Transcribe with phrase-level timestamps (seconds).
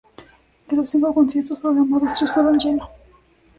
[0.67, 2.89] De los cinco conciertos programados, tres fueron lleno.